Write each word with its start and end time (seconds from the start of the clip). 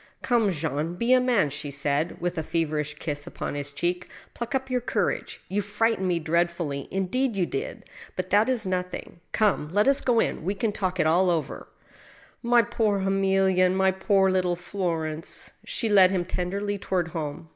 "Come, 0.23 0.49
Jean, 0.49 0.95
be 0.95 1.13
a 1.13 1.21
man," 1.21 1.51
she 1.51 1.69
said, 1.69 2.19
with 2.19 2.35
a 2.35 2.41
feverish 2.41 2.95
kiss 2.95 3.27
upon 3.27 3.53
his 3.53 3.71
cheek," 3.71 4.09
pluck 4.33 4.55
up 4.55 4.67
your 4.67 4.81
courage. 4.81 5.41
You 5.47 5.61
frightened 5.61 6.07
me 6.07 6.17
dreadfully— 6.17 6.87
^in 6.91 7.11
deed 7.11 7.35
you 7.35 7.45
did! 7.45 7.87
But 8.15 8.31
that 8.31 8.49
is 8.49 8.65
nothing; 8.65 9.19
come, 9.31 9.69
let 9.71 9.87
us 9.87 10.01
go 10.01 10.19
in. 10.19 10.43
We 10.43 10.55
can 10.55 10.71
talk 10.71 10.99
it 10.99 11.05
all 11.05 11.29
over."" 11.29 11.67
My 12.51 12.63
poor 12.63 12.97
Emilienne!... 13.01 13.75
my 13.75 13.91
poor 13.91 14.31
little 14.31 14.55
Florence!" 14.55 15.51
She 15.65 15.87
led 15.87 16.09
him 16.09 16.25
tenderly 16.25 16.79
toward 16.79 17.09
home. 17.09 17.49